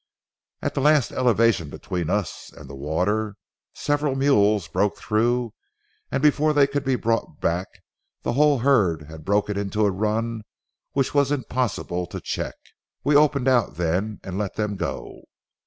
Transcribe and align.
At 0.63 0.73
the 0.73 0.81
last 0.81 1.11
elevation 1.11 1.69
between 1.69 2.09
us 2.09 2.51
and 2.57 2.67
the 2.67 2.73
water, 2.75 3.35
several 3.75 4.15
mules 4.15 4.67
broke 4.67 4.97
through, 4.97 5.53
and 6.11 6.23
before 6.23 6.53
they 6.53 6.65
could 6.65 6.83
be 6.83 6.95
brought 6.95 7.39
back 7.39 7.67
the 8.23 8.33
whole 8.33 8.57
herd 8.65 9.03
had 9.03 9.23
broken 9.23 9.59
into 9.59 9.85
a 9.85 9.91
run 9.91 10.41
which 10.93 11.13
was 11.13 11.31
impossible 11.31 12.07
to 12.07 12.19
check. 12.19 12.55
We 13.03 13.15
opened 13.15 13.47
out 13.47 13.75
then 13.75 14.19
and 14.23 14.39
let 14.39 14.55
them 14.55 14.75
go. 14.75 15.21